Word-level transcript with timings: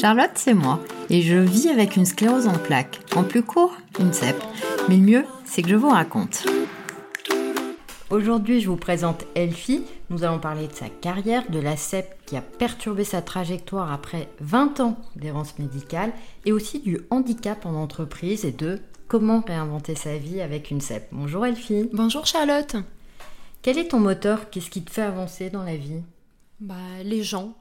Charlotte, 0.00 0.30
c'est 0.36 0.54
moi, 0.54 0.78
et 1.10 1.22
je 1.22 1.36
vis 1.36 1.68
avec 1.70 1.96
une 1.96 2.04
sclérose 2.04 2.46
en 2.46 2.56
plaques. 2.56 3.00
En 3.16 3.24
plus 3.24 3.42
court, 3.42 3.74
une 3.98 4.12
CEP. 4.12 4.36
Mais 4.88 4.96
le 4.96 5.02
mieux, 5.02 5.24
c'est 5.44 5.62
que 5.62 5.68
je 5.68 5.74
vous 5.74 5.88
raconte. 5.88 6.46
Aujourd'hui, 8.10 8.60
je 8.60 8.68
vous 8.68 8.76
présente 8.76 9.24
Elfie. 9.34 9.82
Nous 10.10 10.22
allons 10.22 10.38
parler 10.38 10.68
de 10.68 10.72
sa 10.72 10.88
carrière, 10.88 11.42
de 11.50 11.58
la 11.58 11.76
CEP 11.76 12.14
qui 12.26 12.36
a 12.36 12.42
perturbé 12.42 13.02
sa 13.02 13.22
trajectoire 13.22 13.90
après 13.90 14.28
20 14.40 14.78
ans 14.78 14.96
d'errance 15.16 15.58
médicale, 15.58 16.12
et 16.44 16.52
aussi 16.52 16.78
du 16.78 17.00
handicap 17.10 17.66
en 17.66 17.74
entreprise 17.74 18.44
et 18.44 18.52
de 18.52 18.78
comment 19.08 19.42
réinventer 19.46 19.94
sa 19.94 20.16
vie 20.16 20.40
avec 20.40 20.70
une 20.70 20.80
CEP. 20.80 21.08
Bonjour 21.12 21.46
Elfie. 21.46 21.88
Bonjour 21.92 22.26
Charlotte. 22.26 22.76
Quel 23.62 23.78
est 23.78 23.88
ton 23.88 24.00
moteur? 24.00 24.50
Qu'est-ce 24.50 24.70
qui 24.70 24.82
te 24.82 24.90
fait 24.90 25.02
avancer 25.02 25.50
dans 25.50 25.62
la 25.62 25.76
vie? 25.76 26.02
Bah, 26.60 26.74
les 27.02 27.22
gens, 27.22 27.54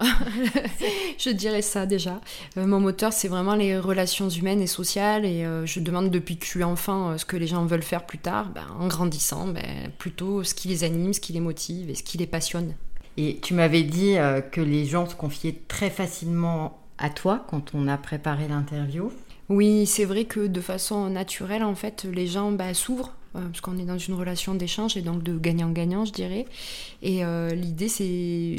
je 1.17 1.29
dirais 1.29 1.61
ça 1.61 1.85
déjà. 1.85 2.21
Euh, 2.57 2.67
mon 2.67 2.79
moteur, 2.79 3.11
c'est 3.11 3.27
vraiment 3.27 3.55
les 3.55 3.77
relations 3.77 4.29
humaines 4.29 4.61
et 4.61 4.67
sociales. 4.67 5.25
Et 5.25 5.45
euh, 5.45 5.65
je 5.65 5.79
demande 5.79 6.09
depuis 6.09 6.37
que 6.37 6.45
je 6.45 6.51
suis 6.51 6.63
enfant 6.63 7.09
euh, 7.09 7.17
ce 7.17 7.25
que 7.25 7.35
les 7.35 7.47
gens 7.47 7.65
veulent 7.65 7.83
faire 7.83 8.05
plus 8.05 8.19
tard. 8.19 8.49
Ben, 8.49 8.65
en 8.79 8.87
grandissant, 8.87 9.47
ben, 9.47 9.91
plutôt 9.97 10.43
ce 10.43 10.53
qui 10.53 10.67
les 10.67 10.83
anime, 10.83 11.13
ce 11.13 11.19
qui 11.19 11.33
les 11.33 11.39
motive 11.39 11.89
et 11.89 11.95
ce 11.95 12.03
qui 12.03 12.17
les 12.17 12.27
passionne. 12.27 12.75
Et 13.17 13.39
tu 13.41 13.53
m'avais 13.53 13.83
dit 13.83 14.15
que 14.51 14.59
les 14.59 14.85
gens 14.85 15.07
se 15.07 15.13
confiaient 15.13 15.59
très 15.67 15.91
facilement 15.91 16.79
à 16.97 17.11
toi 17.11 17.45
quand 17.47 17.75
on 17.75 17.87
a 17.87 17.97
préparé 17.97 18.47
l'interview. 18.47 19.11
Oui, 19.49 19.85
c'est 19.85 20.05
vrai 20.05 20.25
que 20.25 20.47
de 20.47 20.61
façon 20.61 21.09
naturelle, 21.09 21.63
en 21.63 21.75
fait, 21.75 22.05
les 22.05 22.27
gens 22.27 22.51
bah, 22.51 22.73
s'ouvrent 22.73 23.13
euh, 23.35 23.41
parce 23.47 23.61
qu'on 23.61 23.77
est 23.77 23.85
dans 23.85 23.97
une 23.97 24.13
relation 24.13 24.53
d'échange 24.55 24.95
et 24.95 25.01
donc 25.01 25.23
de 25.23 25.37
gagnant-gagnant, 25.37 26.05
je 26.05 26.13
dirais. 26.13 26.45
Et 27.01 27.25
euh, 27.25 27.49
l'idée, 27.49 27.89
c'est 27.89 28.57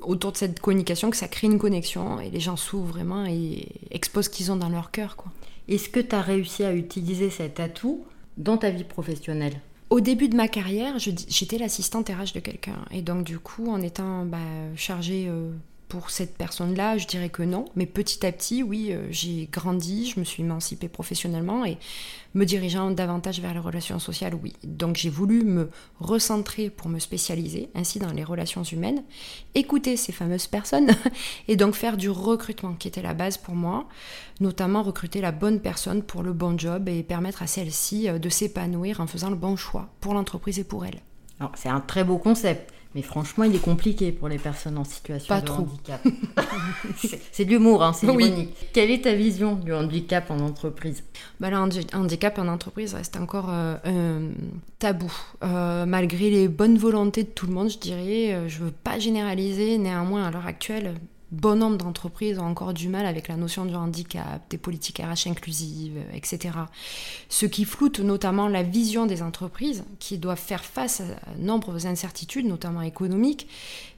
autour 0.00 0.32
de 0.32 0.36
cette 0.36 0.60
communication 0.60 1.10
que 1.10 1.16
ça 1.16 1.28
crée 1.28 1.48
une 1.48 1.58
connexion 1.58 2.20
et 2.20 2.30
les 2.30 2.40
gens 2.40 2.56
s'ouvrent 2.56 2.92
vraiment 2.92 3.26
et 3.26 3.68
exposent 3.90 4.26
ce 4.26 4.30
qu'ils 4.30 4.52
ont 4.52 4.56
dans 4.56 4.68
leur 4.68 4.90
cœur. 4.90 5.16
Est-ce 5.68 5.88
que 5.88 6.00
tu 6.00 6.14
as 6.14 6.22
réussi 6.22 6.62
à 6.64 6.72
utiliser 6.72 7.30
cet 7.30 7.58
atout 7.58 8.06
dans 8.36 8.56
ta 8.56 8.70
vie 8.70 8.84
professionnelle? 8.84 9.60
Au 9.90 10.00
début 10.00 10.28
de 10.28 10.36
ma 10.36 10.48
carrière, 10.48 10.98
j'étais 10.98 11.58
l'assistante 11.58 12.08
RH 12.08 12.32
de 12.34 12.40
quelqu'un. 12.40 12.76
Et 12.90 13.02
donc, 13.02 13.24
du 13.24 13.38
coup, 13.38 13.68
en 13.70 13.80
étant 13.82 14.24
bah, 14.24 14.38
chargée 14.76 15.26
euh, 15.28 15.50
pour 15.88 16.10
cette 16.10 16.36
personne-là, 16.36 16.98
je 16.98 17.06
dirais 17.06 17.28
que 17.28 17.42
non. 17.42 17.66
Mais 17.76 17.86
petit 17.86 18.26
à 18.26 18.32
petit, 18.32 18.62
oui, 18.62 18.88
euh, 18.90 19.06
j'ai 19.10 19.48
grandi, 19.50 20.10
je 20.10 20.18
me 20.18 20.24
suis 20.24 20.42
émancipée 20.42 20.88
professionnellement 20.88 21.64
et 21.64 21.78
me 22.34 22.44
dirigeant 22.44 22.90
davantage 22.90 23.40
vers 23.40 23.54
les 23.54 23.60
relations 23.60 23.98
sociales, 23.98 24.34
oui. 24.34 24.52
Donc 24.64 24.96
j'ai 24.96 25.08
voulu 25.08 25.44
me 25.44 25.70
recentrer 26.00 26.70
pour 26.70 26.88
me 26.88 26.98
spécialiser 26.98 27.70
ainsi 27.74 27.98
dans 27.98 28.12
les 28.12 28.24
relations 28.24 28.62
humaines, 28.62 29.02
écouter 29.54 29.96
ces 29.96 30.12
fameuses 30.12 30.46
personnes 30.46 30.90
et 31.48 31.56
donc 31.56 31.74
faire 31.74 31.96
du 31.96 32.10
recrutement 32.10 32.74
qui 32.74 32.88
était 32.88 33.02
la 33.02 33.14
base 33.14 33.38
pour 33.38 33.54
moi, 33.54 33.88
notamment 34.40 34.82
recruter 34.82 35.20
la 35.20 35.32
bonne 35.32 35.60
personne 35.60 36.02
pour 36.02 36.22
le 36.22 36.32
bon 36.32 36.58
job 36.58 36.88
et 36.88 37.02
permettre 37.02 37.42
à 37.42 37.46
celle-ci 37.46 38.08
euh, 38.08 38.18
de 38.18 38.28
s'épanouir 38.28 39.00
en 39.00 39.06
faisant 39.06 39.30
le 39.30 39.36
bon 39.36 39.56
choix 39.56 39.88
pour 40.00 40.14
l'entreprise 40.14 40.58
et 40.58 40.64
pour 40.64 40.84
elle. 40.84 41.00
C'est 41.54 41.68
un 41.68 41.80
très 41.80 42.02
beau 42.02 42.18
concept. 42.18 42.72
Mais 42.96 43.02
franchement, 43.02 43.44
il 43.44 43.54
est 43.54 43.58
compliqué 43.58 44.10
pour 44.10 44.26
les 44.26 44.38
personnes 44.38 44.78
en 44.78 44.84
situation 44.84 45.38
de 45.38 45.50
handicap. 45.50 46.00
c'est 47.30 47.44
de 47.44 47.50
l'humour, 47.50 47.82
hein, 47.82 47.92
c'est 47.92 48.06
ironique. 48.06 48.54
Quelle 48.72 48.90
est 48.90 49.02
ta 49.02 49.12
vision 49.12 49.54
du 49.54 49.74
handicap 49.74 50.30
en 50.30 50.38
entreprise? 50.38 51.04
Bah, 51.38 51.50
Le 51.50 51.58
handicap 51.94 52.38
en 52.38 52.48
entreprise 52.48 52.94
reste 52.94 53.18
encore 53.18 53.50
euh, 53.50 53.76
un 53.84 54.30
tabou. 54.78 55.12
Euh, 55.42 55.84
malgré 55.84 56.30
les 56.30 56.48
bonnes 56.48 56.78
volontés 56.78 57.24
de 57.24 57.28
tout 57.28 57.46
le 57.46 57.52
monde, 57.52 57.68
je 57.68 57.76
dirais, 57.76 58.32
euh, 58.32 58.48
je 58.48 58.60
ne 58.60 58.64
veux 58.64 58.72
pas 58.72 58.98
généraliser, 58.98 59.76
néanmoins, 59.76 60.24
à 60.24 60.30
l'heure 60.30 60.46
actuelle, 60.46 60.94
bon 61.32 61.56
nombre 61.56 61.76
d'entreprises 61.76 62.38
ont 62.38 62.46
encore 62.46 62.72
du 62.72 62.88
mal 62.88 63.06
avec 63.06 63.28
la 63.28 63.36
notion 63.36 63.64
du 63.64 63.74
handicap, 63.74 64.42
des 64.48 64.58
politiques 64.58 64.98
RH 64.98 65.28
inclusives, 65.28 65.98
etc. 66.14 66.54
Ce 67.28 67.46
qui 67.46 67.64
floute 67.64 68.00
notamment 68.00 68.48
la 68.48 68.62
vision 68.62 69.06
des 69.06 69.22
entreprises 69.22 69.84
qui 69.98 70.18
doivent 70.18 70.38
faire 70.38 70.64
face 70.64 71.00
à 71.00 71.38
nombreuses 71.38 71.86
incertitudes, 71.86 72.46
notamment 72.46 72.82
économiques, 72.82 73.48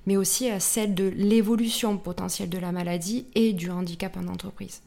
mais 0.07 0.17
aussi 0.17 0.49
à 0.49 0.61
celle 0.61 0.95
de 0.95 1.05
l'évolution 1.05 1.99
potentielle 1.99 2.49
de 2.49 2.59
la 2.59 2.73
maladie 2.73 3.27
et 3.35 3.53
du 3.53 3.71
handicap 3.71 4.17
en 4.17 4.29
entreprise. 4.29 4.81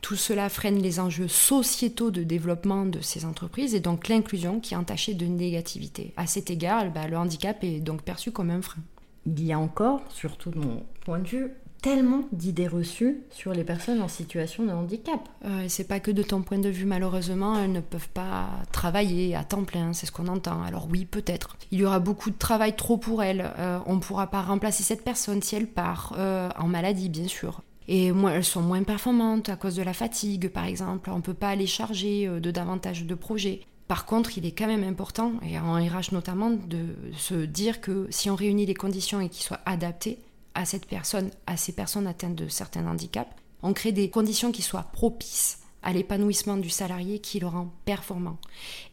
Tout 0.00 0.16
cela 0.16 0.48
freine 0.48 0.80
les 0.80 1.00
enjeux 1.00 1.28
sociétaux 1.28 2.10
de 2.10 2.22
développement 2.22 2.86
de 2.86 3.00
ces 3.00 3.24
entreprises 3.24 3.74
et 3.74 3.80
donc 3.80 4.08
l'inclusion 4.08 4.60
qui 4.60 4.74
est 4.74 4.76
entachée 4.76 5.14
de 5.14 5.26
négativité. 5.26 6.12
À 6.16 6.26
cet 6.26 6.50
égard, 6.50 6.90
bah, 6.92 7.08
le 7.08 7.16
handicap 7.16 7.62
est 7.64 7.80
donc 7.80 8.02
perçu 8.02 8.30
comme 8.30 8.50
un 8.50 8.62
frein. 8.62 8.82
Il 9.26 9.44
y 9.44 9.52
a 9.52 9.58
encore, 9.58 10.00
surtout 10.10 10.50
de 10.50 10.58
mon 10.58 10.84
point 11.04 11.18
de 11.18 11.26
vue, 11.26 11.50
tellement 11.88 12.24
d'idées 12.32 12.68
reçues 12.68 13.22
sur 13.30 13.52
les 13.52 13.64
personnes 13.64 14.02
en 14.02 14.08
situation 14.08 14.64
de 14.64 14.70
handicap. 14.70 15.20
Euh, 15.44 15.64
c'est 15.68 15.88
pas 15.88 16.00
que 16.00 16.10
de 16.10 16.22
ton 16.22 16.42
point 16.42 16.58
de 16.58 16.68
vue, 16.68 16.84
malheureusement, 16.84 17.58
elles 17.58 17.72
ne 17.72 17.80
peuvent 17.80 18.10
pas 18.10 18.48
travailler 18.72 19.34
à 19.34 19.42
temps 19.42 19.64
plein, 19.64 19.94
c'est 19.94 20.04
ce 20.04 20.12
qu'on 20.12 20.28
entend. 20.28 20.62
Alors 20.62 20.88
oui, 20.90 21.06
peut-être. 21.06 21.56
Il 21.70 21.78
y 21.78 21.84
aura 21.84 21.98
beaucoup 21.98 22.30
de 22.30 22.36
travail 22.36 22.76
trop 22.76 22.98
pour 22.98 23.22
elles. 23.22 23.52
Euh, 23.58 23.78
on 23.86 23.96
ne 23.96 24.00
pourra 24.00 24.26
pas 24.26 24.42
remplacer 24.42 24.82
cette 24.82 25.02
personne 25.02 25.40
si 25.40 25.56
elle 25.56 25.66
part, 25.66 26.14
euh, 26.18 26.50
en 26.58 26.68
maladie, 26.68 27.08
bien 27.08 27.26
sûr. 27.26 27.62
Et 27.90 28.08
elles 28.08 28.44
sont 28.44 28.60
moins 28.60 28.82
performantes 28.82 29.48
à 29.48 29.56
cause 29.56 29.76
de 29.76 29.82
la 29.82 29.94
fatigue, 29.94 30.50
par 30.50 30.66
exemple. 30.66 31.08
On 31.10 31.16
ne 31.16 31.22
peut 31.22 31.32
pas 31.32 31.54
les 31.54 31.66
charger 31.66 32.28
de 32.28 32.50
davantage 32.50 33.06
de 33.06 33.14
projets. 33.14 33.62
Par 33.86 34.04
contre, 34.04 34.36
il 34.36 34.44
est 34.44 34.52
quand 34.52 34.66
même 34.66 34.84
important, 34.84 35.32
et 35.42 35.58
en 35.58 35.72
RH 35.76 36.12
notamment, 36.12 36.50
de 36.50 36.84
se 37.16 37.34
dire 37.34 37.80
que 37.80 38.06
si 38.10 38.28
on 38.28 38.34
réunit 38.34 38.66
les 38.66 38.74
conditions 38.74 39.22
et 39.22 39.30
qu'ils 39.30 39.44
soient 39.44 39.60
adaptés, 39.64 40.18
à 40.58 40.64
cette 40.64 40.86
personne, 40.86 41.30
à 41.46 41.56
ces 41.56 41.72
personnes 41.72 42.08
atteintes 42.08 42.34
de 42.34 42.48
certains 42.48 42.84
handicaps. 42.84 43.30
On 43.62 43.72
crée 43.72 43.92
des 43.92 44.10
conditions 44.10 44.50
qui 44.50 44.62
soient 44.62 44.88
propices 44.92 45.60
à 45.84 45.92
l'épanouissement 45.92 46.56
du 46.56 46.68
salarié 46.68 47.20
qui 47.20 47.38
le 47.38 47.46
rend 47.46 47.72
performant. 47.84 48.38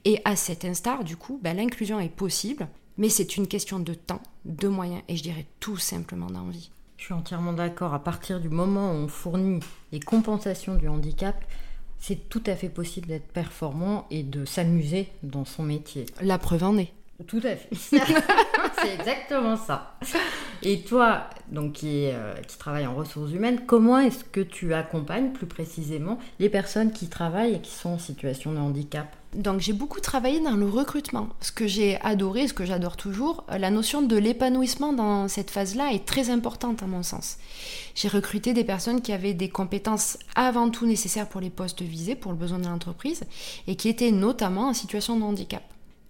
Et 0.06 0.22
à 0.26 0.36
cet 0.36 0.64
instar, 0.64 1.04
du 1.04 1.18
coup, 1.18 1.40
ben, 1.42 1.58
l'inclusion 1.58 2.00
est 2.00 2.16
possible, 2.16 2.68
mais 2.98 3.10
c'est 3.10 3.36
une 3.36 3.48
question 3.48 3.80
de 3.80 3.96
temps, 3.96 4.22
de 4.46 4.68
moyens 4.68 5.02
et 5.08 5.18
je 5.18 5.24
dirais 5.24 5.48
tout 5.60 5.78
simplement 5.78 6.28
d'envie. 6.28 6.70
Je 6.98 7.06
suis 7.06 7.14
entièrement 7.14 7.54
d'accord. 7.54 7.96
À 7.96 8.04
partir 8.04 8.40
du 8.40 8.50
moment 8.50 8.92
où 8.92 8.96
on 8.96 9.08
fournit 9.08 9.60
les 9.92 10.00
compensations 10.00 10.76
du 10.76 10.88
handicap, 10.88 11.44
c'est 11.98 12.30
tout 12.30 12.44
à 12.46 12.56
fait 12.56 12.70
possible 12.70 13.08
d'être 13.08 13.28
performant 13.28 14.06
et 14.12 14.22
de 14.22 14.46
s'amuser 14.46 15.10
dans 15.24 15.46
son 15.46 15.64
métier. 15.64 16.06
La 16.22 16.38
preuve 16.38 16.64
en 16.64 16.78
est. 16.78 16.94
Tout 17.28 17.42
à 17.44 17.56
fait. 17.56 17.70
c'est 17.76 18.94
exactement 18.94 19.58
ça. 19.58 19.98
Et 20.64 20.82
toi, 20.82 21.30
donc 21.50 21.74
qui, 21.74 22.08
euh, 22.08 22.34
qui 22.48 22.58
travaille 22.58 22.88
en 22.88 22.96
ressources 22.96 23.32
humaines, 23.32 23.62
comment 23.66 24.00
est-ce 24.00 24.24
que 24.24 24.42
tu 24.42 24.74
accompagnes 24.74 25.32
plus 25.32 25.46
précisément 25.46 26.20
les 26.40 26.50
personnes 26.50 26.92
qui 26.92 27.08
travaillent 27.08 27.56
et 27.56 27.60
qui 27.60 27.72
sont 27.72 27.90
en 27.90 28.00
situation 28.00 28.52
de 28.52 28.58
handicap? 28.58 29.08
Donc 29.36 29.60
j'ai 29.60 29.74
beaucoup 29.74 30.00
travaillé 30.00 30.40
dans 30.40 30.56
le 30.56 30.66
recrutement. 30.66 31.28
Ce 31.42 31.52
que 31.52 31.68
j'ai 31.68 32.00
adoré, 32.02 32.48
ce 32.48 32.54
que 32.54 32.66
j'adore 32.66 32.96
toujours, 32.96 33.44
euh, 33.52 33.58
la 33.58 33.70
notion 33.70 34.02
de 34.02 34.16
l'épanouissement 34.16 34.94
dans 34.94 35.28
cette 35.28 35.52
phase-là 35.52 35.92
est 35.92 36.06
très 36.06 36.30
importante 36.30 36.82
à 36.82 36.88
mon 36.88 37.04
sens. 37.04 37.38
J'ai 37.96 38.08
recruté 38.08 38.54
des 38.54 38.64
personnes 38.64 39.02
qui 39.02 39.12
avaient 39.12 39.34
des 39.34 39.50
compétences 39.50 40.18
avant 40.36 40.70
tout 40.70 40.86
nécessaires 40.86 41.28
pour 41.28 41.42
les 41.42 41.50
postes 41.50 41.82
visés, 41.82 42.16
pour 42.16 42.32
le 42.32 42.38
besoin 42.38 42.60
de 42.60 42.66
l'entreprise, 42.66 43.24
et 43.68 43.76
qui 43.76 43.90
étaient 43.90 44.12
notamment 44.12 44.70
en 44.70 44.74
situation 44.74 45.20
de 45.20 45.24
handicap. 45.24 45.64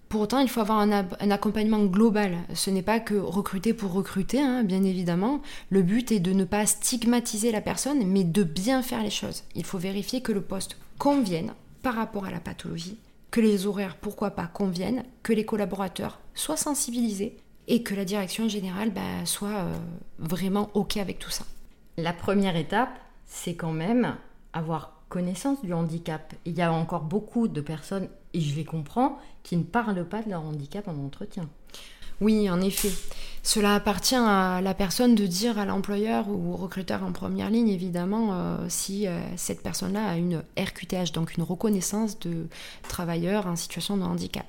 Pour 0.09 0.21
autant, 0.21 0.39
il 0.39 0.49
faut 0.49 0.61
avoir 0.61 0.79
un, 0.79 1.31
accompagnement 1.31 1.83
global. 1.85 2.37
Ce 2.53 2.69
n'est 2.69 2.81
pas 2.81 2.99
que 2.99 3.15
recruter 3.15 3.73
pour 3.73 3.91
recruter, 3.91 4.39
hein, 4.39 4.63
bien 4.63 4.83
évidemment. 4.83 5.41
Le 5.69 5.81
but 5.81 6.11
est 6.11 6.19
de 6.19 6.31
ne 6.31 6.45
pas 6.45 6.65
stigmatiser 6.65 7.51
la 7.51 7.61
personne, 7.61 8.05
mais 8.05 8.23
de 8.23 8.43
bien 8.43 8.81
faire 8.81 9.03
les 9.03 9.09
choses. 9.09 9.43
Il 9.55 9.65
faut 9.65 9.77
vérifier 9.77 10.21
que 10.21 10.31
le 10.31 10.41
poste 10.41 10.77
convienne 10.99 11.53
par 11.81 11.95
rapport 11.95 12.25
à 12.25 12.31
la 12.31 12.39
pathologie, 12.39 12.97
que 13.31 13.41
les 13.41 13.65
horaires, 13.67 13.97
pourquoi 13.97 14.31
pas, 14.31 14.47
conviennent, 14.47 15.03
que 15.23 15.33
les 15.33 15.45
collaborateurs 15.45 16.19
soient 16.33 16.57
sensibilisés 16.57 17.37
et 17.67 17.83
que 17.83 17.95
la 17.95 18.05
direction 18.05 18.47
générale 18.47 18.91
bah, 18.91 19.25
soit 19.25 19.49
euh, 19.49 19.73
vraiment 20.19 20.69
OK 20.75 20.97
avec 20.97 21.19
tout 21.19 21.31
ça. 21.31 21.45
La 21.97 22.13
première 22.13 22.55
étape, 22.55 22.99
c'est 23.25 23.55
quand 23.55 23.71
même 23.71 24.15
avoir 24.53 24.95
connaissance 25.09 25.61
du 25.63 25.73
handicap. 25.73 26.33
Il 26.45 26.57
y 26.57 26.61
a 26.61 26.73
encore 26.73 27.03
beaucoup 27.03 27.47
de 27.47 27.61
personnes, 27.61 28.09
et 28.35 28.41
je 28.41 28.55
les 28.55 28.65
comprends, 28.65 29.17
qui 29.43 29.55
ne 29.57 29.63
parlent 29.63 30.07
pas 30.07 30.21
de 30.21 30.29
leur 30.29 30.43
handicap 30.43 30.87
en 30.87 30.97
entretien. 31.05 31.47
Oui, 32.21 32.49
en 32.49 32.61
effet. 32.61 32.91
Cela 33.43 33.75
appartient 33.75 34.15
à 34.15 34.61
la 34.61 34.73
personne 34.73 35.15
de 35.15 35.25
dire 35.27 35.59
à 35.59 35.65
l'employeur 35.65 36.29
ou 36.29 36.53
au 36.53 36.55
recruteur 36.55 37.03
en 37.03 37.11
première 37.11 37.49
ligne, 37.49 37.69
évidemment, 37.69 38.29
euh, 38.31 38.57
si 38.69 39.07
euh, 39.07 39.19
cette 39.35 39.61
personne-là 39.61 40.07
a 40.07 40.15
une 40.15 40.41
RQTH, 40.57 41.11
donc 41.13 41.35
une 41.35 41.43
reconnaissance 41.43 42.17
de 42.19 42.47
travailleur 42.87 43.47
en 43.47 43.55
situation 43.55 43.97
de 43.97 44.03
handicap. 44.03 44.45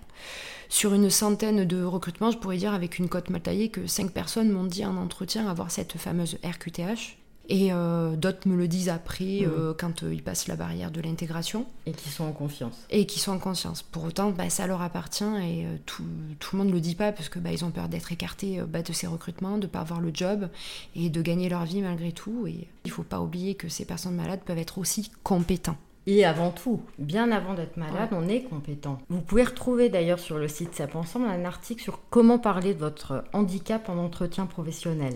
Sur 0.69 0.95
une 0.95 1.11
centaine 1.11 1.65
de 1.65 1.83
recrutements, 1.83 2.31
je 2.31 2.39
pourrais 2.39 2.57
dire 2.57 2.75
avec 2.75 2.99
une 2.99 3.09
cote 3.09 3.31
mal 3.31 3.43
taillée 3.43 3.69
que 3.69 3.87
cinq 3.87 4.13
personnes 4.13 4.51
m'ont 4.51 4.65
dit 4.65 4.85
en 4.85 4.97
entretien 4.97 5.49
avoir 5.49 5.71
cette 5.71 5.99
fameuse 5.99 6.39
RQTH. 6.45 7.19
Et 7.49 7.73
euh, 7.73 8.17
d'autres 8.17 8.49
me 8.49 8.57
le 8.57 8.67
disent 8.67 8.89
après, 8.89 9.43
euh, 9.43 9.73
quand 9.79 10.03
euh, 10.03 10.13
ils 10.13 10.23
passent 10.23 10.49
la 10.49 10.57
barrière 10.57 10.91
de 10.91 11.01
l'intégration, 11.01 11.67
Et 11.87 11.93
qui 11.93 12.09
sont 12.09 12.25
en 12.25 12.33
confiance. 12.33 12.87
et 12.91 13.07
qui 13.07 13.21
sont 13.21 13.33
en 13.33 13.39
conscience. 13.39 13.83
Pour 13.83 14.05
autant, 14.05 14.31
bah, 14.31 14.51
ça 14.51 14.67
leur 14.67 14.83
appartient 14.83 15.25
et 15.43 15.67
tout, 15.87 16.05
tout 16.41 16.57
le 16.57 16.63
monde 16.63 16.69
ne 16.69 16.75
le 16.75 16.81
dit 16.81 16.95
pas 16.95 17.13
parce 17.13 17.29
que 17.29 17.39
bah, 17.39 17.53
ils 17.53 17.65
ont 17.65 17.71
peur 17.71 17.89
d'être 17.89 18.11
écartés 18.13 18.61
bah, 18.67 18.83
de 18.83 18.93
ces 18.93 19.07
recrutements, 19.07 19.59
de 19.59 19.63
ne 19.63 19.71
pas 19.71 19.81
avoir 19.81 20.01
le 20.01 20.11
job 20.13 20.49
et 20.97 21.09
de 21.09 21.23
gagner 21.23 21.49
leur 21.49 21.65
vie 21.65 21.83
malgré 21.83 22.13
tout. 22.13 22.47
Et 22.47 22.67
il 22.85 22.89
ne 22.89 22.93
faut 22.93 23.05
pas 23.05 23.21
oublier 23.21 23.55
que 23.55 23.69
ces 23.69 23.85
personnes 23.85 24.17
malades 24.17 24.41
peuvent 24.45 24.59
être 24.59 24.79
aussi 24.79 25.11
compétents. 25.23 25.77
Et 26.09 26.25
avant 26.25 26.51
tout, 26.53 26.81
bien 26.99 27.33
avant 27.33 27.55
d'être 27.55 27.77
malade, 27.77 28.11
on 28.13 28.29
est 28.29 28.43
compétent. 28.43 28.99
Vous 29.09 29.21
pouvez 29.21 29.43
retrouver 29.43 29.89
d'ailleurs 29.89 30.21
sur 30.21 30.39
le 30.39 30.47
site 30.47 30.75
SAP 30.75 30.95
Ensemble 30.95 31.27
un 31.27 31.45
article 31.45 31.83
sur 31.83 32.01
comment 32.11 32.39
parler 32.39 32.75
de 32.75 32.79
votre 32.79 33.25
handicap 33.33 33.89
en 33.89 33.99
entretien 33.99 34.47
professionnel. 34.47 35.15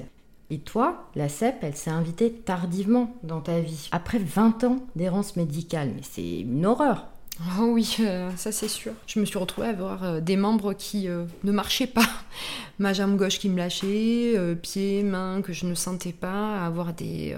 Et 0.51 0.59
toi, 0.59 1.09
la 1.15 1.29
CEP, 1.29 1.63
elle 1.63 1.77
s'est 1.77 1.91
invitée 1.91 2.33
tardivement 2.33 3.15
dans 3.23 3.41
ta 3.41 3.61
vie, 3.61 3.89
après 3.93 4.19
20 4.19 4.65
ans 4.65 4.77
d'errance 4.97 5.37
médicale. 5.37 5.93
Mais 5.95 6.03
c'est 6.03 6.41
une 6.41 6.67
horreur. 6.67 7.07
Oh 7.59 7.71
oui, 7.73 7.97
euh, 8.01 8.31
ça 8.37 8.53
c'est 8.53 8.69
sûr. 8.69 8.93
Je 9.07 9.19
me 9.19 9.25
suis 9.25 9.39
retrouvée 9.39 9.69
à 9.69 9.71
avoir 9.71 10.05
euh, 10.05 10.21
des 10.21 10.37
membres 10.37 10.75
qui 10.75 11.09
euh, 11.09 11.25
ne 11.43 11.53
marchaient 11.53 11.87
pas. 11.87 12.07
Ma 12.79 12.93
jambe 12.93 13.17
gauche 13.17 13.39
qui 13.39 13.49
me 13.49 13.57
lâchait, 13.57 14.35
pieds, 14.61 15.03
mains 15.03 15.43
que 15.43 15.53
je 15.53 15.67
ne 15.67 15.75
sentais 15.75 16.13
pas, 16.13 16.65
avoir 16.65 16.95
des 16.95 17.37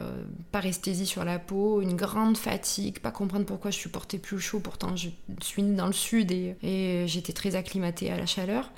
paresthésies 0.53 1.06
sur 1.06 1.25
la 1.25 1.41
peau, 1.41 1.81
une 1.81 1.97
grande 1.97 2.37
fatigue, 2.37 3.00
pas 3.00 3.11
comprendre 3.11 3.44
pourquoi 3.44 3.73
je 3.73 3.79
supportais 3.79 4.19
plus 4.19 4.38
chaud, 4.38 4.61
pourtant 4.61 4.94
je 4.94 5.09
suis 5.41 5.64
née 5.64 5.75
dans 5.75 5.88
le 5.88 5.93
sud 5.93 6.31
et, 6.31 6.55
et 6.62 7.09
j'étais 7.09 7.32
très 7.32 7.56
acclimatée 7.56 8.12
à 8.12 8.17
la 8.17 8.26
chaleur. 8.26 8.70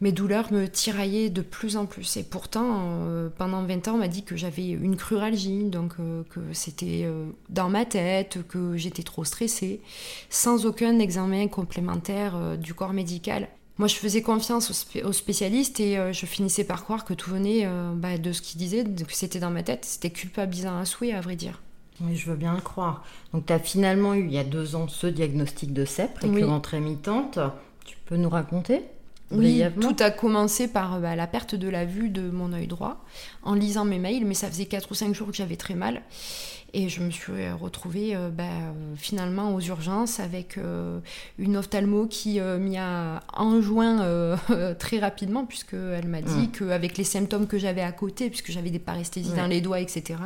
Mes 0.00 0.12
douleurs 0.12 0.52
me 0.52 0.68
tiraillaient 0.68 1.28
de 1.28 1.42
plus 1.42 1.76
en 1.76 1.84
plus. 1.86 2.16
Et 2.16 2.22
pourtant, 2.22 2.66
euh, 3.02 3.28
pendant 3.36 3.64
20 3.64 3.88
ans, 3.88 3.94
on 3.94 3.98
m'a 3.98 4.06
dit 4.08 4.22
que 4.22 4.36
j'avais 4.36 4.68
une 4.68 4.96
cruralgie, 4.96 5.64
donc 5.64 5.94
euh, 5.98 6.22
que 6.30 6.38
c'était 6.52 7.02
euh, 7.04 7.26
dans 7.48 7.68
ma 7.68 7.84
tête, 7.84 8.38
que 8.46 8.76
j'étais 8.76 9.02
trop 9.02 9.24
stressée, 9.24 9.80
sans 10.30 10.66
aucun 10.66 11.00
examen 11.00 11.48
complémentaire 11.48 12.56
du 12.58 12.74
corps 12.74 12.92
médical. 12.92 13.48
Moi, 13.78 13.88
je 13.88 13.94
faisais 13.96 14.22
confiance 14.22 14.70
aux, 14.70 14.74
spé- 14.74 15.02
aux 15.04 15.12
spécialistes 15.12 15.78
et 15.80 15.96
je 16.12 16.26
finissais 16.26 16.64
par 16.64 16.82
croire 16.82 17.04
que 17.04 17.14
tout 17.14 17.30
venait 17.30 17.64
bah, 17.94 18.18
de 18.18 18.32
ce 18.32 18.42
qu'ils 18.42 18.58
disaient, 18.58 18.82
que 18.84 19.12
c'était 19.14 19.38
dans 19.38 19.50
ma 19.50 19.62
tête. 19.62 19.84
C'était 19.84 20.10
culpabilisant 20.10 20.76
à 20.78 20.84
souhait, 20.84 21.12
à 21.12 21.20
vrai 21.20 21.36
dire. 21.36 21.62
Oui, 22.00 22.16
je 22.16 22.28
veux 22.28 22.36
bien 22.36 22.54
le 22.56 22.60
croire. 22.60 23.04
Donc, 23.32 23.46
tu 23.46 23.52
as 23.52 23.60
finalement 23.60 24.14
eu, 24.14 24.24
il 24.26 24.32
y 24.32 24.38
a 24.38 24.42
deux 24.44 24.74
ans, 24.74 24.88
ce 24.88 25.06
diagnostic 25.06 25.72
de 25.72 25.84
CEP, 25.84 26.18
récurrente 26.18 26.66
rémitante. 26.66 27.38
Tu 27.84 27.96
peux 28.06 28.16
nous 28.16 28.28
raconter? 28.28 28.82
Oui, 29.30 29.62
tout 29.80 29.96
a 30.00 30.10
commencé 30.10 30.68
par 30.68 31.00
bah, 31.00 31.14
la 31.14 31.26
perte 31.26 31.54
de 31.54 31.68
la 31.68 31.84
vue 31.84 32.08
de 32.08 32.30
mon 32.30 32.52
œil 32.52 32.66
droit 32.66 33.04
en 33.42 33.54
lisant 33.54 33.84
mes 33.84 33.98
mails, 33.98 34.24
mais 34.24 34.34
ça 34.34 34.48
faisait 34.48 34.64
4 34.66 34.90
ou 34.90 34.94
5 34.94 35.14
jours 35.14 35.26
que 35.28 35.34
j'avais 35.34 35.56
très 35.56 35.74
mal. 35.74 36.02
Et 36.74 36.88
je 36.90 37.00
me 37.02 37.10
suis 37.10 37.32
euh, 37.32 37.54
retrouvée 37.54 38.14
euh, 38.14 38.28
bah, 38.30 38.44
finalement 38.96 39.54
aux 39.54 39.60
urgences 39.60 40.20
avec 40.20 40.58
euh, 40.58 41.00
une 41.38 41.56
ophtalmo 41.56 42.06
qui 42.06 42.40
euh, 42.40 42.58
m'y 42.58 42.76
a 42.76 43.20
enjoint 43.34 44.36
très 44.78 44.98
rapidement, 44.98 45.44
puisqu'elle 45.46 46.06
m'a 46.08 46.22
dit 46.22 46.48
Mm. 46.48 46.50
qu'avec 46.52 46.96
les 46.98 47.04
symptômes 47.04 47.46
que 47.46 47.58
j'avais 47.58 47.80
à 47.82 47.92
côté, 47.92 48.28
puisque 48.30 48.50
j'avais 48.50 48.70
des 48.70 48.78
paresthésies 48.78 49.30
Ouais. 49.30 49.36
dans 49.36 49.46
les 49.46 49.60
doigts, 49.60 49.80
etc., 49.80 50.20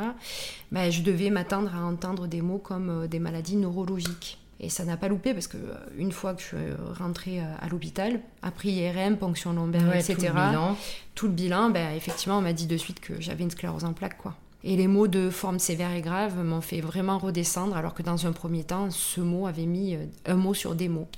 bah, 0.71 0.89
je 0.89 1.01
devais 1.01 1.29
m'attendre 1.29 1.71
à 1.75 1.83
entendre 1.85 2.27
des 2.27 2.41
mots 2.41 2.57
comme 2.59 3.07
des 3.07 3.19
maladies 3.19 3.55
neurologiques. 3.57 4.37
Et 4.63 4.69
ça 4.69 4.85
n'a 4.85 4.95
pas 4.95 5.09
loupé 5.09 5.33
parce 5.33 5.47
que 5.47 5.57
euh, 5.57 5.73
une 5.97 6.13
fois 6.13 6.33
que 6.33 6.41
je 6.41 6.47
suis 6.47 6.55
euh, 6.57 6.75
rentrée 6.97 7.41
euh, 7.41 7.43
à 7.59 7.67
l'hôpital, 7.67 8.21
après 8.41 8.69
IRM, 8.69 9.17
ponction 9.17 9.51
lombaire, 9.51 9.83
Ouais, 9.89 9.99
etc., 9.99 10.15
tout 10.15 10.23
le 10.23 10.31
bilan. 10.31 10.77
tout 11.15 11.27
le 11.27 11.33
bilan, 11.33 11.69
ben, 11.69 11.93
effectivement, 11.95 12.37
on 12.37 12.41
m'a 12.41 12.53
dit 12.53 12.65
de 12.65 12.77
suite 12.77 13.01
que 13.01 13.19
j'avais 13.19 13.43
une 13.43 13.51
sclérose 13.51 13.83
en 13.83 13.91
plaques, 13.91 14.17
quoi. 14.17 14.35
Et 14.63 14.77
les 14.77 14.87
mots 14.87 15.09
de 15.09 15.29
forme 15.29 15.59
sévère 15.59 15.91
et 15.93 16.01
grave 16.01 16.41
m'ont 16.41 16.61
fait 16.61 16.79
vraiment 16.79 17.17
redescendre, 17.17 17.75
alors 17.75 17.93
que 17.93 18.03
dans 18.03 18.25
un 18.25 18.31
premier 18.31 18.63
temps, 18.63 18.89
ce 18.89 19.19
mot 19.19 19.45
avait 19.47 19.65
mis 19.65 19.97
un 20.25 20.35
mot 20.35 20.53
sur 20.53 20.73
des 20.75 20.87
mots 20.87 21.09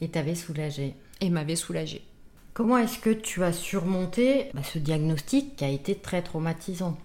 Et 0.00 0.08
t'avais 0.08 0.34
soulagé. 0.34 0.94
et 1.20 1.28
m'avait 1.28 1.56
soulagée. 1.56 2.02
Comment 2.54 2.78
est-ce 2.78 2.98
que 2.98 3.10
tu 3.10 3.44
as 3.44 3.52
surmonté 3.52 4.46
bah, 4.54 4.62
ce 4.64 4.78
diagnostic 4.78 5.56
qui 5.56 5.64
a 5.66 5.68
été 5.68 5.94
très 5.94 6.22
traumatisant? 6.22 6.96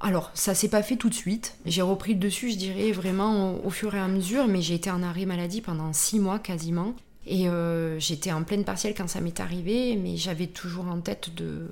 Alors, 0.00 0.30
ça 0.32 0.54
s'est 0.54 0.68
pas 0.68 0.82
fait 0.82 0.96
tout 0.96 1.10
de 1.10 1.14
suite. 1.14 1.56
J'ai 1.66 1.82
repris 1.82 2.14
le 2.14 2.20
dessus, 2.20 2.50
je 2.50 2.56
dirais, 2.56 2.90
vraiment 2.90 3.54
au, 3.64 3.70
fur 3.70 3.94
et 3.94 4.00
à 4.00 4.08
mesure, 4.08 4.48
mais 4.48 4.62
j'ai 4.62 4.74
été 4.74 4.90
en 4.90 5.02
arrêt 5.02 5.26
maladie 5.26 5.60
pendant 5.60 5.92
six 5.92 6.18
mois 6.18 6.38
quasiment. 6.38 6.94
Et 7.26 7.48
euh, 7.48 7.98
j'étais 8.00 8.32
en 8.32 8.42
pleine 8.42 8.64
partielle 8.64 8.94
quand 8.96 9.08
ça 9.08 9.20
m'est 9.20 9.40
arrivé, 9.40 9.96
mais 9.96 10.16
j'avais 10.16 10.46
toujours 10.46 10.86
en 10.86 11.00
tête 11.00 11.34
de. 11.34 11.66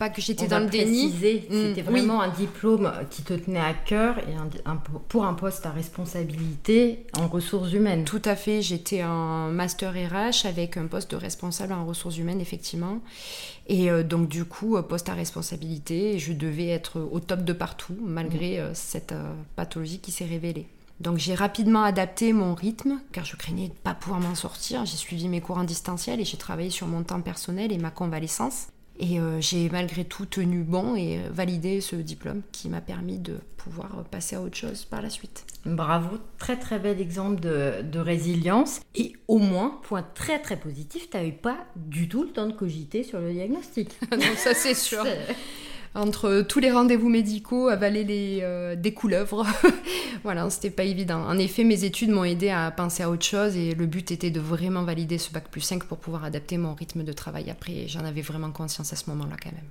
Pas 0.00 0.08
que 0.08 0.22
j'étais 0.22 0.46
dans 0.48 0.60
le 0.60 0.66
déni. 0.66 1.08
Mm, 1.08 1.12
C'était 1.12 1.82
oui. 1.82 1.82
vraiment 1.82 2.22
un 2.22 2.28
diplôme 2.30 2.90
qui 3.10 3.20
te 3.22 3.34
tenait 3.34 3.60
à 3.60 3.74
cœur 3.74 4.16
et 4.20 4.32
un- 4.34 4.48
un- 4.72 4.76
pour 4.76 5.26
un 5.26 5.34
poste 5.34 5.66
à 5.66 5.70
responsabilité 5.70 7.04
en 7.18 7.28
ressources 7.28 7.70
humaines. 7.74 8.04
Tout 8.06 8.22
à 8.24 8.34
fait, 8.34 8.62
j'étais 8.62 9.04
en 9.04 9.50
master 9.50 9.92
RH 9.92 10.46
avec 10.46 10.78
un 10.78 10.86
poste 10.86 11.10
de 11.10 11.16
responsable 11.16 11.74
en 11.74 11.84
ressources 11.84 12.16
humaines, 12.16 12.40
effectivement. 12.40 13.00
Et 13.68 13.90
euh, 13.90 14.02
donc, 14.02 14.28
du 14.28 14.46
coup, 14.46 14.76
euh, 14.78 14.82
poste 14.82 15.10
à 15.10 15.14
responsabilité, 15.14 16.18
je 16.18 16.32
devais 16.32 16.68
être 16.68 16.98
au 17.00 17.20
top 17.20 17.44
de 17.44 17.52
partout, 17.52 17.94
malgré 18.02 18.58
euh, 18.58 18.72
cette 18.72 19.12
euh, 19.12 19.32
pathologie 19.54 19.98
qui 19.98 20.12
s'est 20.12 20.24
révélée. 20.24 20.66
Donc, 21.00 21.18
j'ai 21.18 21.34
rapidement 21.34 21.82
adapté 21.82 22.32
mon 22.32 22.54
rythme, 22.54 23.00
car 23.12 23.26
je 23.26 23.36
craignais 23.36 23.68
de 23.68 23.72
ne 23.74 23.78
pas 23.78 23.92
pouvoir 23.94 24.20
m'en 24.20 24.34
sortir. 24.34 24.86
J'ai 24.86 24.96
suivi 24.96 25.28
mes 25.28 25.42
cours 25.42 25.58
en 25.58 25.64
distanciel 25.64 26.20
et 26.20 26.24
j'ai 26.24 26.38
travaillé 26.38 26.70
sur 26.70 26.86
mon 26.86 27.02
temps 27.02 27.20
personnel 27.20 27.70
et 27.70 27.76
ma 27.78 27.90
convalescence. 27.90 28.68
Et 29.02 29.18
euh, 29.18 29.40
j'ai 29.40 29.70
malgré 29.70 30.04
tout 30.04 30.26
tenu 30.26 30.62
bon 30.62 30.94
et 30.94 31.20
validé 31.30 31.80
ce 31.80 31.96
diplôme 31.96 32.42
qui 32.52 32.68
m'a 32.68 32.82
permis 32.82 33.18
de 33.18 33.38
pouvoir 33.56 34.04
passer 34.10 34.36
à 34.36 34.42
autre 34.42 34.56
chose 34.56 34.84
par 34.84 35.00
la 35.00 35.08
suite. 35.08 35.46
Bravo, 35.64 36.18
très 36.38 36.58
très 36.58 36.78
bel 36.78 37.00
exemple 37.00 37.40
de, 37.40 37.82
de 37.82 37.98
résilience. 37.98 38.80
Et 38.94 39.14
au 39.26 39.38
moins, 39.38 39.80
point 39.82 40.04
très 40.14 40.38
très 40.38 40.56
positif, 40.58 41.08
tu 41.08 41.16
n'avais 41.16 41.32
pas 41.32 41.56
du 41.76 42.08
tout 42.08 42.24
le 42.24 42.28
temps 42.28 42.46
de 42.46 42.52
cogiter 42.52 43.02
sur 43.02 43.20
le 43.20 43.32
diagnostic. 43.32 43.90
non, 44.12 44.36
ça 44.36 44.52
c'est 44.52 44.74
sûr. 44.74 45.02
Entre 45.94 46.42
tous 46.42 46.60
les 46.60 46.70
rendez-vous 46.70 47.08
médicaux, 47.08 47.68
avaler 47.68 48.04
les, 48.04 48.38
euh, 48.42 48.76
des 48.76 48.94
couleuvres, 48.94 49.44
voilà, 50.22 50.48
c'était 50.48 50.70
pas 50.70 50.84
évident. 50.84 51.20
En 51.26 51.36
effet, 51.36 51.64
mes 51.64 51.82
études 51.84 52.10
m'ont 52.10 52.22
aidé 52.22 52.50
à 52.50 52.70
penser 52.70 53.02
à 53.02 53.10
autre 53.10 53.24
chose 53.24 53.56
et 53.56 53.74
le 53.74 53.86
but 53.86 54.12
était 54.12 54.30
de 54.30 54.38
vraiment 54.38 54.84
valider 54.84 55.18
ce 55.18 55.32
bac 55.32 55.48
plus 55.50 55.60
5 55.60 55.84
pour 55.84 55.98
pouvoir 55.98 56.24
adapter 56.24 56.58
mon 56.58 56.74
rythme 56.74 57.02
de 57.02 57.12
travail 57.12 57.50
après. 57.50 57.88
J'en 57.88 58.04
avais 58.04 58.22
vraiment 58.22 58.52
conscience 58.52 58.92
à 58.92 58.96
ce 58.96 59.10
moment-là 59.10 59.34
quand 59.42 59.50
même. 59.50 59.66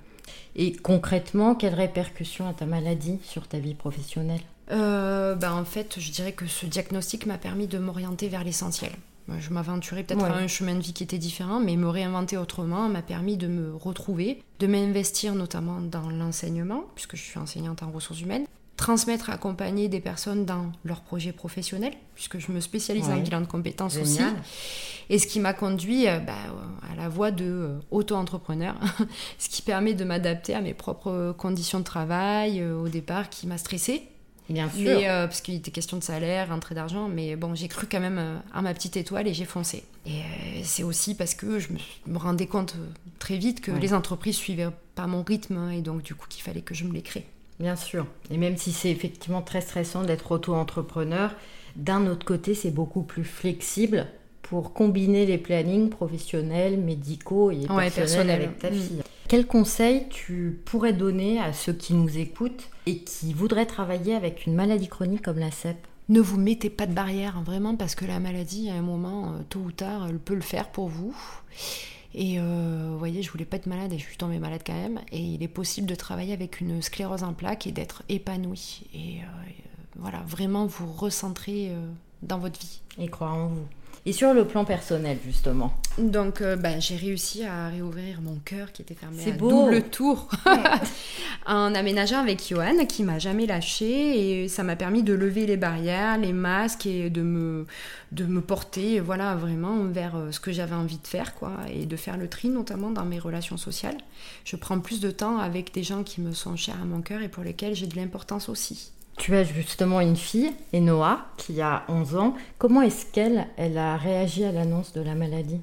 Et 0.56 0.72
concrètement, 0.72 1.54
quelles 1.54 1.74
répercussions 1.74 2.46
a 2.46 2.52
ta 2.52 2.66
maladie 2.66 3.18
sur 3.22 3.48
ta 3.48 3.58
vie 3.58 3.74
professionnelle? 3.74 4.42
Euh, 4.72 5.34
ben, 5.34 5.52
en 5.52 5.64
fait, 5.64 5.98
je 5.98 6.10
dirais 6.12 6.32
que 6.32 6.46
ce 6.46 6.66
diagnostic 6.66 7.24
m'a 7.24 7.38
permis 7.38 7.66
de 7.66 7.78
m'orienter 7.78 8.28
vers 8.28 8.44
l'essentiel. 8.44 8.92
Euh, 9.30 9.34
Je 9.40 9.50
m'aventurais 9.50 10.02
peut-être 10.02 10.22
Ouais. 10.22 10.30
à 10.30 10.36
un 10.36 10.46
chemin 10.48 10.74
de 10.74 10.80
vie 10.80 10.92
qui 10.92 11.02
était 11.02 11.18
différent, 11.18 11.60
mais 11.60 11.76
me 11.76 11.88
réinventer 11.88 12.36
autrement 12.36 12.88
m'a 12.88 13.02
permis 13.02 13.36
de 13.36 13.46
me 13.46 13.74
retrouver, 13.74 14.42
de 14.58 14.66
m'investir 14.66 15.34
notamment 15.34 15.80
dans 15.80 16.10
l'enseignement, 16.10 16.84
puisque 16.94 17.16
je 17.16 17.22
suis 17.22 17.38
enseignante 17.38 17.82
en 17.82 17.90
ressources 17.90 18.20
humaines, 18.20 18.46
transmettre, 18.76 19.28
accompagner 19.28 19.88
des 19.88 20.00
personnes 20.00 20.46
dans 20.46 20.72
leurs 20.84 21.02
projets 21.02 21.32
professionnels, 21.32 21.92
puisque 22.14 22.38
je 22.38 22.50
me 22.50 22.60
spécialise 22.60 23.10
en 23.10 23.18
bilan 23.18 23.42
de 23.42 23.46
compétences 23.46 23.96
aussi. 23.98 24.20
Et 25.10 25.18
ce 25.18 25.26
qui 25.26 25.38
m'a 25.40 25.52
conduit 25.52 26.08
euh, 26.08 26.18
bah, 26.18 26.32
à 26.90 26.94
la 26.96 27.08
voie 27.08 27.30
de 27.30 27.44
euh, 27.44 27.78
auto-entrepreneur, 27.90 28.74
ce 29.38 29.48
qui 29.50 29.60
permet 29.60 29.92
de 29.92 30.04
m'adapter 30.04 30.54
à 30.54 30.60
mes 30.62 30.72
propres 30.72 31.34
conditions 31.36 31.80
de 31.80 31.84
travail 31.84 32.60
euh, 32.60 32.80
au 32.80 32.88
départ 32.88 33.28
qui 33.28 33.46
m'a 33.46 33.58
stressée. 33.58 34.08
Bien 34.50 34.68
sûr. 34.68 34.80
Mais, 34.98 35.08
euh, 35.08 35.26
parce 35.26 35.40
qu'il 35.40 35.54
était 35.54 35.70
question 35.70 35.96
de 35.96 36.02
salaire, 36.02 36.48
rentrée 36.48 36.74
d'argent, 36.74 37.08
mais 37.08 37.36
bon, 37.36 37.54
j'ai 37.54 37.68
cru 37.68 37.86
quand 37.90 38.00
même 38.00 38.18
euh, 38.18 38.36
à 38.52 38.62
ma 38.62 38.74
petite 38.74 38.96
étoile 38.96 39.28
et 39.28 39.32
j'ai 39.34 39.44
foncé. 39.44 39.84
Et 40.06 40.10
euh, 40.10 40.60
c'est 40.64 40.82
aussi 40.82 41.14
parce 41.14 41.34
que 41.34 41.58
je 41.58 41.68
me, 42.06 42.18
rendais 42.18 42.46
compte 42.46 42.74
très 43.20 43.36
vite 43.38 43.60
que 43.60 43.70
Ouais. 43.70 43.80
les 43.80 43.94
entreprises 43.94 44.36
suivaient 44.36 44.68
pas 44.96 45.06
mon 45.06 45.22
rythme 45.22 45.56
hein, 45.56 45.70
et 45.70 45.80
donc 45.82 46.02
du 46.02 46.14
coup 46.14 46.26
qu'il 46.28 46.42
fallait 46.42 46.62
que 46.62 46.74
je 46.74 46.84
me 46.84 46.92
les 46.92 47.02
crée. 47.02 47.26
Bien 47.60 47.76
sûr. 47.76 48.06
Et 48.30 48.38
même 48.38 48.56
si 48.56 48.72
c'est 48.72 48.90
effectivement 48.90 49.42
très 49.42 49.60
stressant 49.60 50.02
d'être 50.02 50.32
auto-entrepreneur, 50.32 51.30
d'un 51.76 52.06
autre 52.06 52.24
côté, 52.26 52.54
c'est 52.54 52.70
beaucoup 52.70 53.02
plus 53.02 53.24
flexible 53.24 54.06
pour 54.42 54.72
combiner 54.72 55.26
les 55.26 55.38
plannings 55.38 55.90
professionnels, 55.90 56.76
médicaux 56.78 57.50
et 57.52 57.66
Ouais, 57.70 57.90
personnels. 57.90 58.42
avec 58.42 58.58
ta 58.58 58.70
Mm. 58.70 58.74
fille. 58.74 59.02
Quel 59.30 59.46
conseil 59.46 60.08
tu 60.10 60.58
pourrais 60.64 60.92
donner 60.92 61.38
à 61.38 61.52
ceux 61.52 61.72
qui 61.72 61.94
nous 61.94 62.18
écoutent 62.18 62.68
et 62.86 62.98
qui 63.04 63.32
voudraient 63.32 63.64
travailler 63.64 64.16
avec 64.16 64.44
une 64.44 64.56
maladie 64.56 64.88
chronique 64.88 65.22
comme 65.22 65.38
la 65.38 65.52
CEP 65.52 65.76
Ne 66.08 66.20
vous 66.20 66.36
mettez 66.36 66.68
pas 66.68 66.86
de 66.86 66.92
barrière, 66.92 67.36
hein, 67.36 67.44
vraiment, 67.46 67.76
parce 67.76 67.94
que 67.94 68.04
la 68.04 68.18
maladie, 68.18 68.70
à 68.70 68.74
un 68.74 68.82
moment, 68.82 69.26
euh, 69.26 69.42
tôt 69.48 69.60
ou 69.60 69.70
tard, 69.70 70.08
elle 70.08 70.18
peut 70.18 70.34
le 70.34 70.40
faire 70.40 70.72
pour 70.72 70.88
vous. 70.88 71.16
Et 72.12 72.40
euh, 72.40 72.88
vous 72.90 72.98
voyez, 72.98 73.22
je 73.22 73.30
voulais 73.30 73.44
pas 73.44 73.58
être 73.58 73.68
malade 73.68 73.92
et 73.92 73.98
je 73.98 74.02
suis 74.02 74.16
tombée 74.16 74.40
malade 74.40 74.62
quand 74.66 74.74
même. 74.74 74.98
Et 75.12 75.20
il 75.20 75.44
est 75.44 75.48
possible 75.48 75.86
de 75.86 75.94
travailler 75.94 76.32
avec 76.32 76.60
une 76.60 76.82
sclérose 76.82 77.22
en 77.22 77.32
plaques 77.32 77.68
et 77.68 77.70
d'être 77.70 78.02
épanoui. 78.08 78.82
Et 78.92 79.20
euh, 79.20 79.50
voilà, 79.94 80.24
vraiment 80.26 80.66
vous 80.66 80.90
recentrer 80.90 81.70
dans 82.22 82.38
votre 82.38 82.58
vie. 82.58 82.80
et 82.98 83.06
croire 83.06 83.36
en 83.36 83.46
vous 83.46 83.66
Et 84.06 84.12
sur 84.12 84.32
le 84.32 84.46
plan 84.46 84.64
personnel, 84.64 85.18
justement 85.26 85.74
Donc, 85.98 86.40
euh, 86.40 86.56
bah, 86.56 86.78
j'ai 86.78 86.96
réussi 86.96 87.44
à 87.44 87.68
réouvrir 87.68 88.22
mon 88.22 88.36
cœur 88.36 88.72
qui 88.72 88.80
était 88.80 88.94
fermé 88.94 89.18
C'est 89.22 89.32
à 89.32 89.34
beau. 89.34 89.50
double 89.50 89.82
tour 89.90 90.28
en 91.46 91.74
aménageant 91.74 92.18
avec 92.18 92.48
Johan, 92.48 92.86
qui 92.86 93.02
m'a 93.02 93.18
jamais 93.18 93.46
lâché 93.46 94.42
et 94.42 94.48
ça 94.48 94.62
m'a 94.62 94.74
permis 94.74 95.02
de 95.02 95.12
lever 95.12 95.44
les 95.44 95.58
barrières, 95.58 96.16
les 96.16 96.32
masques 96.32 96.86
et 96.86 97.10
de 97.10 97.20
me, 97.20 97.66
de 98.12 98.24
me 98.24 98.40
porter, 98.40 99.00
voilà, 99.00 99.34
vraiment 99.34 99.84
vers 99.84 100.16
euh, 100.16 100.32
ce 100.32 100.40
que 100.40 100.50
j'avais 100.50 100.74
envie 100.74 100.98
de 100.98 101.06
faire, 101.06 101.34
quoi, 101.34 101.52
et 101.70 101.84
de 101.84 101.96
faire 101.96 102.16
le 102.16 102.28
tri, 102.28 102.48
notamment 102.48 102.90
dans 102.90 103.04
mes 103.04 103.18
relations 103.18 103.58
sociales. 103.58 103.98
Je 104.44 104.56
prends 104.56 104.80
plus 104.80 105.00
de 105.00 105.10
temps 105.10 105.38
avec 105.38 105.74
des 105.74 105.82
gens 105.82 106.04
qui 106.04 106.22
me 106.22 106.32
sont 106.32 106.56
chers 106.56 106.80
à 106.80 106.86
mon 106.86 107.02
cœur 107.02 107.20
et 107.20 107.28
pour 107.28 107.44
lesquels 107.44 107.74
j'ai 107.74 107.86
de 107.86 107.96
l'importance 107.96 108.48
aussi. 108.48 108.92
Tu 109.20 109.36
as 109.36 109.44
justement 109.44 110.00
une 110.00 110.16
fille, 110.16 110.50
Enoa, 110.74 111.26
qui 111.36 111.60
a 111.60 111.82
11 111.88 112.16
ans. 112.16 112.34
Comment 112.56 112.80
est-ce 112.80 113.04
qu'elle 113.04 113.46
elle 113.58 113.76
a 113.76 113.98
réagi 113.98 114.44
à 114.44 114.50
l'annonce 114.52 114.94
de 114.94 115.02
la 115.02 115.14
maladie? 115.14 115.60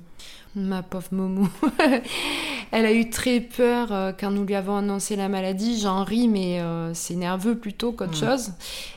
Ma 0.56 0.84
pauvre 0.84 1.08
Momo. 1.12 1.48
Elle 2.72 2.86
a 2.86 2.92
eu 2.94 3.10
très 3.10 3.40
peur 3.42 3.92
euh, 3.92 4.12
quand 4.18 4.30
nous 4.32 4.44
lui 4.44 4.54
avons 4.56 4.78
annoncé 4.78 5.16
la 5.16 5.28
maladie. 5.30 5.80
J'en 5.80 6.04
ris, 6.04 6.28
mais 6.28 6.60
euh, 6.62 6.94
c'est 6.94 7.16
nerveux 7.16 7.58
plutôt 7.58 7.92
qu'autre 7.94 8.12
Mm. 8.24 8.26
chose. 8.30 8.52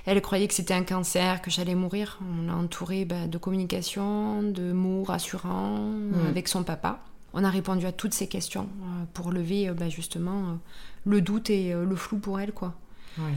Elle 0.06 0.20
croyait 0.20 0.46
que 0.48 0.54
c'était 0.54 0.74
un 0.74 0.82
cancer, 0.84 1.40
que 1.40 1.50
j'allais 1.50 1.74
mourir. 1.74 2.18
On 2.38 2.46
l'a 2.46 2.54
entourée 2.56 3.04
bah, 3.06 3.26
de 3.28 3.38
communication, 3.38 4.42
de 4.42 4.72
mots 4.72 5.04
rassurants 5.04 5.76
euh, 5.78 6.24
Mm. 6.24 6.26
avec 6.28 6.48
son 6.48 6.64
papa. 6.64 6.98
On 7.32 7.44
a 7.44 7.50
répondu 7.50 7.86
à 7.86 7.92
toutes 7.92 8.14
ces 8.14 8.26
questions 8.26 8.68
euh, 8.82 9.04
pour 9.14 9.30
lever 9.30 9.68
euh, 9.68 9.74
bah, 9.74 9.88
justement 9.88 10.40
euh, 10.40 10.54
le 11.06 11.20
doute 11.22 11.48
et 11.50 11.72
euh, 11.72 11.84
le 11.84 11.96
flou 11.96 12.18
pour 12.18 12.40
elle, 12.40 12.52
quoi. 12.52 12.74
Oui. 13.18 13.32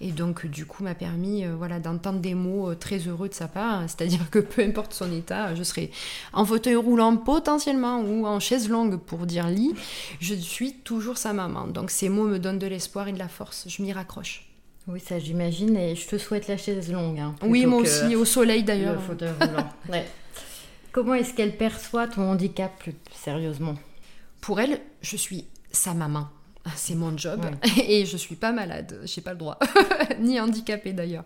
Et 0.00 0.12
donc, 0.12 0.46
du 0.46 0.66
coup, 0.66 0.82
m'a 0.82 0.94
permis 0.94 1.44
euh, 1.44 1.54
voilà, 1.56 1.78
d'entendre 1.80 2.20
des 2.20 2.34
mots 2.34 2.70
euh, 2.70 2.74
très 2.74 2.98
heureux 2.98 3.28
de 3.28 3.34
sa 3.34 3.48
part. 3.48 3.82
C'est-à-dire 3.88 4.30
que 4.30 4.38
peu 4.38 4.62
importe 4.62 4.92
son 4.94 5.12
état, 5.12 5.54
je 5.54 5.62
serai 5.62 5.90
en 6.32 6.44
fauteuil 6.44 6.76
roulant 6.76 7.16
potentiellement 7.16 8.00
ou 8.00 8.26
en 8.26 8.40
chaise 8.40 8.68
longue 8.68 8.96
pour 8.98 9.26
dire 9.26 9.48
lit, 9.48 9.74
je 10.20 10.34
suis 10.34 10.74
toujours 10.74 11.18
sa 11.18 11.32
maman. 11.32 11.66
Donc, 11.66 11.90
ces 11.90 12.08
mots 12.08 12.26
me 12.26 12.38
donnent 12.38 12.58
de 12.58 12.66
l'espoir 12.66 13.08
et 13.08 13.12
de 13.12 13.18
la 13.18 13.28
force. 13.28 13.66
Je 13.68 13.82
m'y 13.82 13.92
raccroche. 13.92 14.46
Oui, 14.88 14.98
ça 14.98 15.18
j'imagine, 15.18 15.76
et 15.76 15.94
je 15.94 16.08
te 16.08 16.16
souhaite 16.18 16.48
la 16.48 16.56
chaise 16.56 16.90
longue. 16.90 17.18
hein, 17.20 17.34
Oui, 17.42 17.66
moi 17.66 17.80
aussi, 17.80 18.16
au 18.16 18.24
soleil 18.24 18.62
Le 18.62 18.66
d'ailleurs. 18.66 19.00
fauteuil 19.02 19.30
roulant. 19.40 19.68
Ouais. 19.88 20.06
Comment 20.92 21.14
est-ce 21.14 21.34
qu'elle 21.34 21.56
perçoit 21.56 22.08
ton 22.08 22.22
handicap 22.30 22.76
plus 22.78 22.94
sérieusement? 23.14 23.76
Pour 24.40 24.58
elle, 24.58 24.80
je 25.02 25.16
suis 25.16 25.44
sa 25.70 25.94
maman. 25.94 26.28
C'est 26.76 26.94
mon 26.94 27.16
job 27.16 27.40
Ouais. 27.44 27.84
et 27.88 28.06
je 28.06 28.16
suis 28.16 28.36
pas 28.36 28.52
malade, 28.52 29.00
j'ai 29.04 29.20
pas 29.20 29.32
le 29.32 29.38
droit, 29.38 29.58
ni 30.20 30.38
handicapée 30.38 30.92
d'ailleurs. 30.92 31.24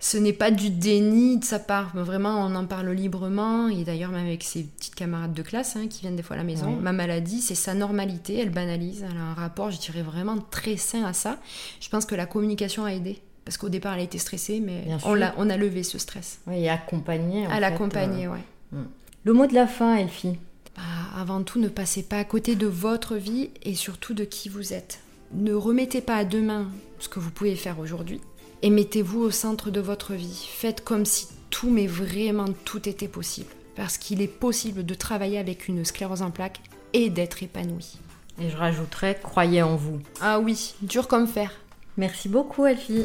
Ce 0.00 0.16
n'est 0.16 0.32
pas 0.32 0.50
du 0.50 0.70
déni 0.70 1.38
de 1.38 1.44
sa 1.44 1.58
part, 1.58 1.92
mais 1.94 2.02
vraiment 2.02 2.44
on 2.46 2.54
en 2.54 2.66
parle 2.66 2.90
librement 2.90 3.68
et 3.68 3.84
d'ailleurs 3.84 4.10
même 4.10 4.26
avec 4.26 4.42
ses 4.42 4.64
petites 4.64 4.94
camarades 4.94 5.34
de 5.34 5.42
classe 5.42 5.76
hein, 5.76 5.86
qui 5.88 6.00
viennent 6.00 6.16
des 6.16 6.22
fois 6.22 6.34
à 6.34 6.38
la 6.38 6.44
maison. 6.44 6.66
Ouais. 6.74 6.80
Ma 6.80 6.92
maladie, 6.92 7.40
c'est 7.42 7.54
sa 7.54 7.74
normalité, 7.74 8.38
elle 8.38 8.50
banalise, 8.50 9.04
elle 9.08 9.16
a 9.16 9.22
un 9.22 9.34
rapport, 9.34 9.70
je 9.70 9.78
dirais 9.78 10.02
vraiment 10.02 10.38
très 10.38 10.76
sain 10.76 11.04
à 11.04 11.12
ça. 11.12 11.38
Je 11.80 11.88
pense 11.88 12.06
que 12.06 12.14
la 12.14 12.26
communication 12.26 12.84
a 12.84 12.92
aidé 12.92 13.20
parce 13.44 13.56
qu'au 13.56 13.68
départ 13.68 13.94
elle 13.94 14.00
a 14.00 14.04
été 14.04 14.18
stressée, 14.18 14.60
mais 14.60 14.82
Bien 14.82 14.98
on 15.36 15.50
a 15.50 15.56
levé 15.56 15.82
ce 15.82 15.98
stress. 15.98 16.40
Oui, 16.46 16.60
et 16.62 16.70
accompagner. 16.70 17.46
à 17.46 17.60
l'accompagner, 17.60 18.28
ouais. 18.28 18.38
euh. 18.74 18.82
Le 19.24 19.32
mot 19.32 19.46
de 19.46 19.54
la 19.54 19.66
fin, 19.66 19.96
Elfie. 19.96 20.38
Bah, 20.76 20.82
avant 21.16 21.42
tout, 21.42 21.58
ne 21.58 21.68
passez 21.68 22.02
pas 22.02 22.18
à 22.18 22.24
côté 22.24 22.54
de 22.56 22.66
votre 22.66 23.16
vie 23.16 23.50
et 23.62 23.74
surtout 23.74 24.14
de 24.14 24.24
qui 24.24 24.48
vous 24.48 24.72
êtes. 24.72 25.00
Ne 25.32 25.54
remettez 25.54 26.00
pas 26.00 26.16
à 26.16 26.24
demain 26.24 26.68
ce 26.98 27.08
que 27.08 27.20
vous 27.20 27.30
pouvez 27.30 27.56
faire 27.56 27.78
aujourd'hui 27.78 28.20
et 28.62 28.70
mettez-vous 28.70 29.20
au 29.20 29.30
centre 29.30 29.70
de 29.70 29.80
votre 29.80 30.14
vie. 30.14 30.48
Faites 30.50 30.84
comme 30.84 31.04
si 31.04 31.28
tout, 31.50 31.70
mais 31.70 31.86
vraiment 31.86 32.48
tout 32.64 32.88
était 32.88 33.08
possible. 33.08 33.50
Parce 33.76 33.98
qu'il 33.98 34.20
est 34.22 34.28
possible 34.28 34.84
de 34.84 34.94
travailler 34.94 35.38
avec 35.38 35.68
une 35.68 35.84
sclérose 35.84 36.22
en 36.22 36.30
plaques 36.30 36.60
et 36.92 37.10
d'être 37.10 37.42
épanoui. 37.42 37.98
Et 38.40 38.50
je 38.50 38.56
rajouterai, 38.56 39.18
croyez 39.22 39.62
en 39.62 39.76
vous. 39.76 40.00
Ah 40.20 40.40
oui, 40.40 40.74
dur 40.82 41.08
comme 41.08 41.26
fer. 41.26 41.50
Merci 41.96 42.28
beaucoup, 42.28 42.66
Elfie. 42.66 43.04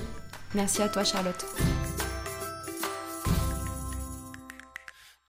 Merci 0.56 0.82
à 0.82 0.90
toi 0.90 1.04
Charlotte. 1.04 1.46